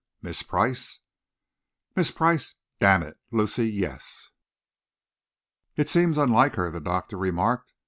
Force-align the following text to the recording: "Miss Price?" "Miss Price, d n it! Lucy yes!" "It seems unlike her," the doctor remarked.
"Miss 0.19 0.41
Price?" 0.41 1.01
"Miss 1.95 2.09
Price, 2.09 2.55
d 2.79 2.87
n 2.87 3.03
it! 3.03 3.19
Lucy 3.31 3.69
yes!" 3.69 4.29
"It 5.75 5.89
seems 5.89 6.17
unlike 6.17 6.55
her," 6.55 6.71
the 6.71 6.81
doctor 6.81 7.17
remarked. 7.19 7.71